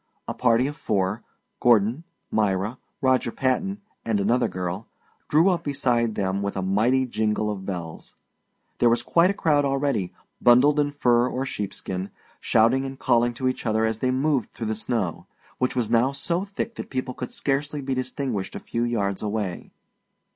A 0.27 0.33
party 0.33 0.65
of 0.65 0.75
four 0.75 1.21
Gordon, 1.59 2.05
Myra, 2.31 2.79
Roger 3.01 3.31
Patton, 3.31 3.83
and 4.03 4.19
another 4.19 4.47
girl 4.47 4.87
drew 5.29 5.49
up 5.49 5.63
beside 5.63 6.15
them 6.15 6.41
with 6.41 6.57
a 6.57 6.63
mighty 6.63 7.05
jingle 7.05 7.51
of 7.51 7.67
bells. 7.67 8.15
There 8.79 8.89
were 8.89 8.95
quite 8.95 9.29
a 9.29 9.33
crowd 9.35 9.63
already, 9.63 10.11
bundled 10.41 10.79
in 10.79 10.89
fur 10.91 11.27
or 11.29 11.45
sheepskin, 11.45 12.09
shouting 12.39 12.83
and 12.83 12.97
calling 12.97 13.35
to 13.35 13.47
each 13.47 13.63
other 13.67 13.85
as 13.85 13.99
they 13.99 14.09
moved 14.09 14.53
through 14.53 14.65
the 14.73 14.75
snow, 14.75 15.27
which 15.59 15.75
was 15.75 15.91
now 15.91 16.13
so 16.13 16.45
thick 16.45 16.73
that 16.77 16.89
people 16.89 17.13
could 17.13 17.29
scarcely 17.29 17.79
be 17.79 17.93
distinguished 17.93 18.55
a 18.55 18.59
few 18.59 18.81
yards 18.83 19.21
away. 19.21 19.69